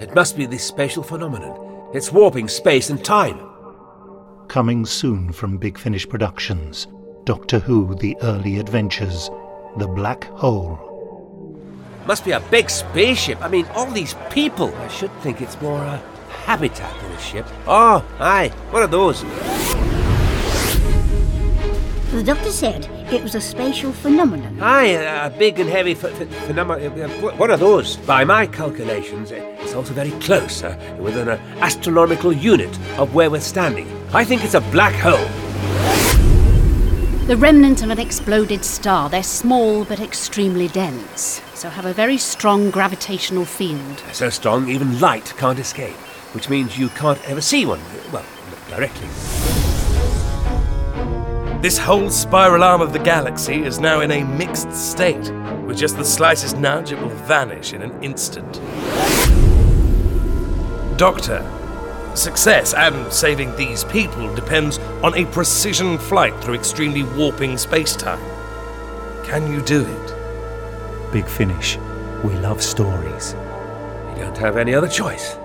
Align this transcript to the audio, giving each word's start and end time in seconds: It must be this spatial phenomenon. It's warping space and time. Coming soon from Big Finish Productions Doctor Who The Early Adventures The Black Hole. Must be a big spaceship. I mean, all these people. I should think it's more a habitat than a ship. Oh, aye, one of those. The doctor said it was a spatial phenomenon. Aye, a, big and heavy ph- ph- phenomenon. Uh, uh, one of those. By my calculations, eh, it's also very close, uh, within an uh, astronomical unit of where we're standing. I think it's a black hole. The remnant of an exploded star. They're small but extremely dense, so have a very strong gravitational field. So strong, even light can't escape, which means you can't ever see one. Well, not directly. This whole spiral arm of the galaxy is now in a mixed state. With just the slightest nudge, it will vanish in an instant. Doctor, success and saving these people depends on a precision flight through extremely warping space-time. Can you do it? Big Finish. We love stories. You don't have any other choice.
It 0.00 0.14
must 0.14 0.34
be 0.34 0.46
this 0.46 0.64
spatial 0.64 1.02
phenomenon. 1.02 1.90
It's 1.92 2.10
warping 2.10 2.48
space 2.48 2.88
and 2.88 3.04
time. 3.04 3.38
Coming 4.48 4.86
soon 4.86 5.30
from 5.30 5.58
Big 5.58 5.76
Finish 5.76 6.08
Productions 6.08 6.86
Doctor 7.24 7.58
Who 7.58 7.94
The 7.96 8.16
Early 8.22 8.58
Adventures 8.58 9.28
The 9.76 9.86
Black 9.86 10.24
Hole. 10.24 10.78
Must 12.06 12.24
be 12.24 12.30
a 12.30 12.40
big 12.40 12.70
spaceship. 12.70 13.42
I 13.42 13.48
mean, 13.48 13.66
all 13.74 13.90
these 13.90 14.14
people. 14.30 14.74
I 14.76 14.88
should 14.88 15.12
think 15.20 15.42
it's 15.42 15.60
more 15.60 15.82
a 15.82 15.98
habitat 16.46 16.98
than 17.02 17.12
a 17.12 17.20
ship. 17.20 17.46
Oh, 17.66 18.02
aye, 18.18 18.48
one 18.70 18.82
of 18.82 18.90
those. 18.90 19.20
The 22.10 22.22
doctor 22.24 22.50
said 22.50 22.86
it 23.12 23.22
was 23.22 23.34
a 23.34 23.40
spatial 23.40 23.92
phenomenon. 23.92 24.58
Aye, 24.60 24.84
a, 24.86 25.30
big 25.30 25.58
and 25.58 25.68
heavy 25.68 25.94
ph- 25.94 26.14
ph- 26.16 26.28
phenomenon. 26.46 27.00
Uh, 27.00 27.04
uh, 27.06 27.36
one 27.36 27.50
of 27.50 27.60
those. 27.60 27.96
By 27.98 28.24
my 28.24 28.46
calculations, 28.46 29.32
eh, 29.32 29.56
it's 29.60 29.74
also 29.74 29.92
very 29.92 30.12
close, 30.20 30.62
uh, 30.62 30.76
within 31.00 31.28
an 31.28 31.38
uh, 31.38 31.56
astronomical 31.60 32.32
unit 32.32 32.76
of 32.98 33.14
where 33.14 33.30
we're 33.30 33.40
standing. 33.40 33.88
I 34.14 34.24
think 34.24 34.44
it's 34.44 34.54
a 34.54 34.60
black 34.60 34.94
hole. 34.94 35.28
The 37.26 37.36
remnant 37.36 37.82
of 37.82 37.90
an 37.90 37.98
exploded 37.98 38.64
star. 38.64 39.08
They're 39.08 39.22
small 39.22 39.84
but 39.84 40.00
extremely 40.00 40.68
dense, 40.68 41.42
so 41.54 41.68
have 41.68 41.86
a 41.86 41.92
very 41.92 42.18
strong 42.18 42.70
gravitational 42.70 43.44
field. 43.44 44.02
So 44.12 44.30
strong, 44.30 44.68
even 44.68 45.00
light 45.00 45.32
can't 45.36 45.58
escape, 45.58 45.96
which 46.34 46.48
means 46.48 46.78
you 46.78 46.88
can't 46.90 47.22
ever 47.28 47.40
see 47.40 47.66
one. 47.66 47.80
Well, 48.12 48.24
not 48.50 48.68
directly. 48.70 49.08
This 51.60 51.76
whole 51.76 52.08
spiral 52.08 52.64
arm 52.64 52.80
of 52.80 52.94
the 52.94 52.98
galaxy 52.98 53.64
is 53.64 53.78
now 53.78 54.00
in 54.00 54.10
a 54.10 54.24
mixed 54.24 54.72
state. 54.72 55.30
With 55.66 55.76
just 55.76 55.98
the 55.98 56.04
slightest 56.06 56.56
nudge, 56.56 56.90
it 56.90 56.98
will 56.98 57.10
vanish 57.10 57.74
in 57.74 57.82
an 57.82 58.02
instant. 58.02 58.54
Doctor, 60.96 61.46
success 62.14 62.72
and 62.72 63.12
saving 63.12 63.54
these 63.56 63.84
people 63.84 64.34
depends 64.34 64.78
on 65.02 65.14
a 65.14 65.26
precision 65.26 65.98
flight 65.98 66.34
through 66.42 66.54
extremely 66.54 67.02
warping 67.02 67.58
space-time. 67.58 68.20
Can 69.22 69.52
you 69.52 69.60
do 69.60 69.82
it? 69.82 71.12
Big 71.12 71.26
Finish. 71.26 71.76
We 72.24 72.32
love 72.38 72.62
stories. 72.62 73.34
You 74.16 74.22
don't 74.22 74.38
have 74.38 74.56
any 74.56 74.74
other 74.74 74.88
choice. 74.88 75.36